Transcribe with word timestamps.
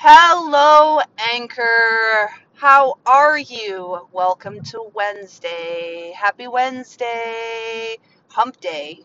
Hello, 0.00 1.00
Anchor. 1.18 2.30
How 2.54 3.00
are 3.04 3.36
you? 3.36 4.06
Welcome 4.12 4.62
to 4.62 4.92
Wednesday. 4.94 6.12
Happy 6.16 6.46
Wednesday. 6.46 7.96
Hump 8.28 8.60
Day. 8.60 9.00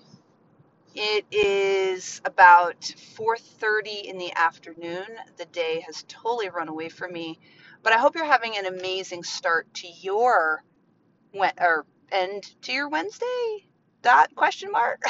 It 0.94 1.26
is 1.32 2.21
about 2.26 2.79
4:30 3.18 4.02
in 4.08 4.20
the 4.20 4.34
afternoon. 4.36 5.08
The 5.37 5.46
day 5.46 5.79
has 5.79 6.06
totally 6.08 6.49
run 6.49 6.69
away 6.69 6.90
from 6.90 7.12
me, 7.12 7.39
but 7.81 7.91
I 7.91 7.97
hope 7.97 8.13
you're 8.13 8.25
having 8.25 8.55
an 8.55 8.67
amazing 8.67 9.23
start 9.23 9.73
to 9.73 9.87
your 9.87 10.63
or 11.33 11.87
end 12.12 12.44
to 12.62 12.71
your 12.71 12.87
Wednesday. 12.87 13.67
Dot 14.03 14.35
question 14.35 14.71
mark. 14.71 15.01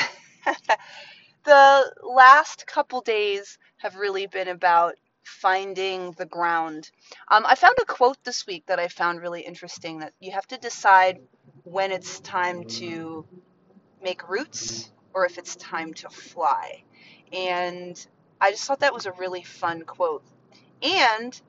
the 1.43 1.93
last 2.01 2.65
couple 2.67 3.01
days 3.01 3.57
have 3.79 3.97
really 3.97 4.27
been 4.27 4.47
about 4.47 4.95
finding 5.23 6.11
the 6.13 6.25
ground. 6.25 6.89
Um, 7.29 7.45
I 7.45 7.55
found 7.55 7.75
a 7.81 7.85
quote 7.85 8.17
this 8.23 8.45
week 8.45 8.65
that 8.67 8.79
I 8.79 8.87
found 8.87 9.21
really 9.21 9.41
interesting 9.41 9.99
that 9.99 10.13
you 10.19 10.31
have 10.31 10.47
to 10.47 10.57
decide 10.57 11.19
when 11.63 11.91
it's 11.91 12.19
time 12.19 12.65
to 12.65 13.25
make 14.01 14.29
roots 14.29 14.91
or 15.13 15.25
if 15.25 15.37
it's 15.37 15.55
time 15.55 15.93
to 15.93 16.09
fly. 16.09 16.83
And 17.31 18.05
I 18.39 18.51
just 18.51 18.65
thought 18.65 18.81
that 18.81 18.93
was 18.93 19.05
a 19.05 19.13
really 19.13 19.43
fun 19.43 19.83
quote. 19.83 20.23
And 20.81 21.39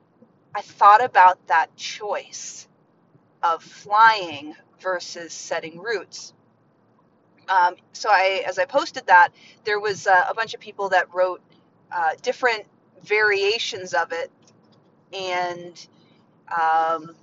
I 0.55 0.61
thought 0.61 1.03
about 1.03 1.45
that 1.47 1.75
choice 1.75 2.67
of 3.43 3.61
flying 3.61 4.55
versus 4.79 5.33
setting 5.33 5.79
roots. 5.79 6.33
Um, 7.47 7.75
so 7.93 8.09
I, 8.09 8.43
as 8.47 8.57
I 8.57 8.65
posted 8.65 9.07
that, 9.07 9.29
there 9.65 9.79
was 9.79 10.07
uh, 10.07 10.25
a 10.29 10.33
bunch 10.33 10.53
of 10.53 10.59
people 10.59 10.89
that 10.89 11.13
wrote 11.13 11.41
uh, 11.91 12.11
different 12.21 12.65
variations 13.03 13.93
of 13.93 14.11
it 14.11 14.31
and 15.13 15.87
um, 16.51 17.15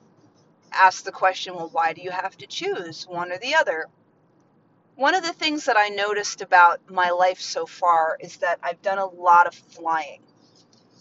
asked 0.73 1.05
the 1.05 1.12
question, 1.12 1.55
well, 1.55 1.69
why 1.73 1.92
do 1.92 2.03
you 2.03 2.11
have 2.11 2.37
to 2.39 2.47
choose 2.47 3.06
one 3.06 3.33
or 3.33 3.39
the 3.39 3.55
other? 3.55 3.87
One 4.97 5.15
of 5.15 5.25
the 5.25 5.33
things 5.33 5.65
that 5.67 5.77
I 5.78 5.89
noticed 5.89 6.43
about 6.43 6.91
my 6.91 7.11
life 7.11 7.41
so 7.41 7.67
far 7.67 8.17
is 8.20 8.39
that 8.39 8.59
I've 8.62 8.83
done 8.83 8.98
a 8.98 9.06
lot 9.06 9.47
of 9.47 9.55
flying. 9.55 10.23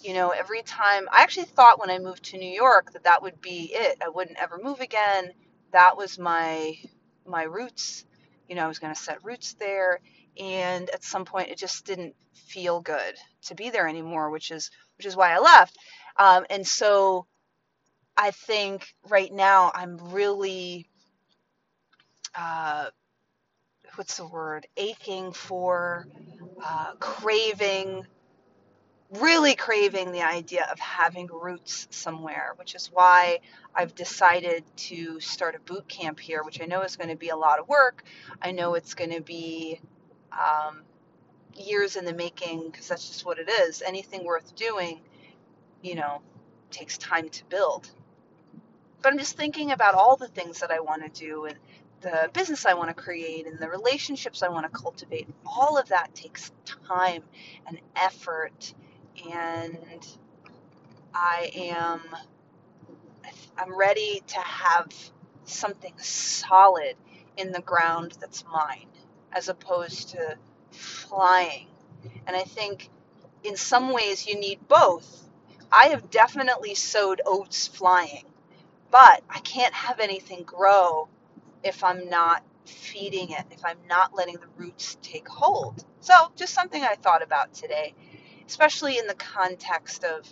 You 0.02 0.14
know, 0.14 0.30
every 0.30 0.64
time 0.64 1.08
I 1.12 1.22
actually 1.24 1.46
thought 1.46 1.80
when 1.80 1.90
I 1.90 2.00
moved 2.00 2.24
to 2.26 2.38
New 2.38 2.50
York 2.50 2.94
that 2.94 3.04
that 3.04 3.22
would 3.22 3.42
be 3.42 3.72
it. 3.74 3.98
I 4.04 4.10
wouldn't 4.10 4.42
ever 4.42 4.60
move 4.62 4.80
again. 4.80 5.32
That 5.72 5.98
was 5.98 6.18
my 6.18 6.78
my 7.26 7.44
roots. 7.44 8.06
You 8.52 8.58
know, 8.58 8.66
I 8.66 8.70
was 8.70 8.80
going 8.80 8.94
to 8.96 9.02
set 9.02 9.26
roots 9.26 9.56
there 9.56 10.02
and 10.40 10.92
at 10.92 11.06
some 11.06 11.26
point 11.26 11.50
it 11.52 11.60
just 11.60 11.88
didn't 11.88 12.16
feel 12.36 12.82
good 12.82 13.16
to 13.48 13.56
be 13.56 13.72
there 13.72 13.90
anymore, 13.90 14.32
which 14.32 14.52
is 14.52 14.72
which 15.00 15.08
is 15.08 15.18
why 15.18 15.34
I 15.34 15.40
left. 15.40 15.78
Um, 16.20 16.46
and 16.52 16.68
so 16.68 17.28
I 18.18 18.32
think 18.32 18.88
right 19.10 19.34
now 19.34 19.72
I'm 19.76 19.98
really 20.12 20.88
uh, 22.36 22.88
what's 23.96 24.18
the 24.18 24.28
word 24.28 24.68
aching 24.78 25.34
for 25.34 26.08
uh, 26.66 26.94
craving 27.00 28.06
really 29.20 29.56
craving 29.56 30.12
the 30.12 30.22
idea 30.22 30.66
of 30.72 30.80
having 30.80 31.28
roots 31.28 31.88
somewhere, 31.92 32.54
which 32.56 32.76
is 32.76 32.90
why 32.94 33.40
I've 33.76 33.94
decided 33.94 34.64
to 34.78 35.20
start 35.20 35.56
a 35.56 35.60
boot 35.60 35.88
camp 35.88 36.20
here, 36.20 36.44
which 36.44 36.62
I 36.62 36.66
know 36.66 36.82
is 36.84 36.96
going 36.96 37.10
to 37.10 37.18
be 37.18 37.30
a 37.30 37.36
lot 37.36 37.60
of 37.60 37.68
work. 37.68 38.04
I 38.42 38.52
know 38.52 38.76
it's 38.76 38.94
going 38.94 39.12
to 39.12 39.22
be 39.22 39.82
um, 40.32 40.82
years 41.56 41.98
in 41.98 42.06
the 42.06 42.14
making 42.14 42.70
because 42.70 42.88
that's 42.88 43.08
just 43.08 43.26
what 43.26 43.38
it 43.38 43.50
is. 43.50 43.82
Anything 43.82 44.24
worth 44.24 44.56
doing, 44.56 45.02
you 45.82 45.96
know, 45.96 46.22
takes 46.70 46.98
time 46.98 47.28
to 47.30 47.44
build. 47.46 47.90
But 49.02 49.12
I'm 49.12 49.20
just 49.20 49.36
thinking 49.36 49.72
about 49.72 49.96
all 49.96 50.16
the 50.16 50.28
things 50.28 50.60
that 50.60 50.72
I 50.72 50.80
want 50.80 51.04
to 51.04 51.20
do 51.20 51.46
and 51.46 51.58
the 52.02 52.30
business 52.34 52.66
I 52.66 52.76
want 52.76 52.90
to 52.90 52.94
create 52.94 53.46
and 53.46 53.60
the 53.60 53.70
relationships 53.70 54.42
I 54.42 54.50
want 54.50 54.72
to 54.72 54.80
cultivate. 54.80 55.28
All 55.46 55.78
of 55.78 55.90
that 55.90 56.16
takes 56.16 56.52
time 56.88 57.24
and 57.68 57.80
effort 57.96 58.74
and 59.32 60.08
I 61.14 61.52
am 61.56 62.02
I'm 63.58 63.78
ready 63.78 64.24
to 64.28 64.40
have 64.40 64.92
something 65.46 65.94
solid 65.98 66.96
in 67.38 67.52
the 67.52 67.62
ground 67.62 68.18
that's 68.20 68.44
mine 68.52 68.88
as 69.32 69.50
opposed 69.50 70.10
to 70.10 70.38
flying. 70.72 71.68
And 72.28 72.36
I 72.36 72.44
think 72.44 72.90
in 73.44 73.56
some 73.56 73.94
ways 73.94 74.28
you 74.28 74.40
need 74.40 74.68
both. 74.68 75.28
I 75.72 75.88
have 75.88 76.10
definitely 76.10 76.76
sowed 76.76 77.22
oats 77.26 77.68
flying, 77.68 78.26
but 78.92 79.24
I 79.30 79.40
can't 79.40 79.74
have 79.74 80.00
anything 80.00 80.44
grow 80.44 81.08
if 81.64 81.84
I'm 81.84 82.10
not 82.10 82.44
feeding 82.66 83.32
it, 83.32 83.46
if 83.52 83.64
I'm 83.64 83.78
not 83.88 84.16
letting 84.16 84.36
the 84.36 84.48
roots 84.58 84.98
take 85.02 85.28
hold. 85.28 85.86
So, 86.02 86.14
just 86.36 86.54
something 86.54 86.84
I 86.84 86.96
thought 86.96 87.24
about 87.24 87.54
today, 87.54 87.94
especially 88.52 88.98
in 88.98 89.08
the 89.08 89.16
context 89.16 90.04
of, 90.04 90.32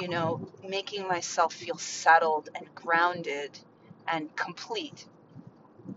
you 0.00 0.08
know, 0.08 0.48
making 0.66 1.06
myself 1.06 1.52
feel 1.52 1.76
settled 1.76 2.48
and 2.54 2.74
grounded 2.74 3.58
and 4.08 4.34
complete 4.34 5.06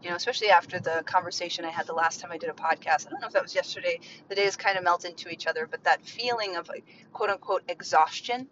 you 0.01 0.09
know, 0.09 0.15
especially 0.15 0.49
after 0.49 0.79
the 0.79 1.03
conversation 1.05 1.65
I 1.65 1.69
had 1.69 1.87
the 1.87 1.93
last 1.93 2.19
time 2.19 2.31
I 2.31 2.37
did 2.37 2.49
a 2.49 2.53
podcast. 2.53 3.07
I 3.07 3.11
don't 3.11 3.21
know 3.21 3.27
if 3.27 3.33
that 3.33 3.43
was 3.43 3.55
yesterday. 3.55 3.99
The 4.27 4.35
days 4.35 4.55
kind 4.55 4.77
of 4.77 4.83
melt 4.83 5.05
into 5.05 5.29
each 5.29 5.47
other, 5.47 5.67
but 5.69 5.83
that 5.83 6.05
feeling 6.05 6.55
of 6.57 6.67
like, 6.67 6.85
quote 7.13 7.29
unquote 7.29 7.63
exhaustion, 7.69 8.47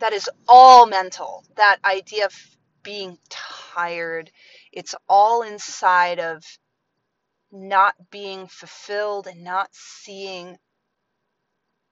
that 0.00 0.12
is 0.12 0.28
all 0.48 0.86
mental. 0.86 1.44
That 1.56 1.78
idea 1.84 2.26
of 2.26 2.34
being 2.82 3.18
tired, 3.30 4.30
it's 4.72 4.94
all 5.08 5.42
inside 5.42 6.18
of 6.18 6.44
not 7.50 7.94
being 8.10 8.46
fulfilled 8.46 9.26
and 9.26 9.44
not 9.44 9.68
seeing 9.72 10.58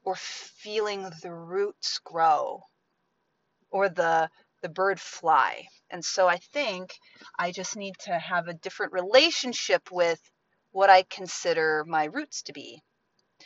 or 0.05 0.17
feeling 0.17 1.11
the 1.23 1.33
roots 1.33 1.99
grow 2.05 2.63
or 3.71 3.89
the 3.89 4.29
the 4.63 4.69
bird 4.69 5.01
fly. 5.01 5.67
And 5.91 6.05
so 6.05 6.29
I 6.29 6.37
think 6.37 6.95
I 7.39 7.51
just 7.51 7.77
need 7.77 7.95
to 8.01 8.19
have 8.19 8.47
a 8.49 8.55
different 8.55 8.93
relationship 8.93 9.91
with 9.91 10.21
what 10.73 10.91
I 10.91 11.03
consider 11.05 11.85
my 11.87 12.05
roots 12.05 12.43
to 12.43 12.53
be. 12.53 12.83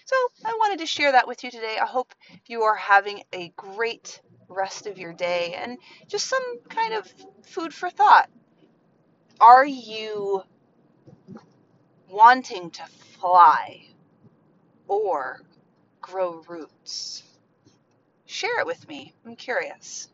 So 0.07 0.17
I 0.45 0.53
wanted 0.59 0.81
to 0.81 0.87
share 0.87 1.13
that 1.13 1.29
with 1.29 1.45
you 1.45 1.51
today. 1.51 1.79
I 1.81 1.87
hope 1.87 2.13
you 2.47 2.63
are 2.63 2.75
having 2.75 3.23
a 3.33 3.53
great 3.57 4.21
rest 4.49 4.87
of 4.87 4.99
your 4.99 5.13
day 5.13 5.55
and 5.55 5.79
just 6.09 6.27
some 6.27 6.61
kind 6.69 6.95
of 6.95 7.13
food 7.47 7.73
for 7.73 7.91
thought. 7.91 8.29
Are 9.41 9.65
you 9.65 10.43
wanting 12.09 12.71
to 12.71 12.83
fly 13.19 13.87
or 14.89 15.41
grow 16.05 16.43
roots? 16.49 17.23
Share 18.27 18.61
it 18.61 18.67
with 18.67 18.87
me. 18.89 19.15
I'm 19.27 19.37
curious. 19.37 20.09